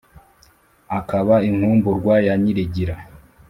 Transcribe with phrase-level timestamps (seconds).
[0.99, 2.95] akaba inkumburwa ya nyirigira.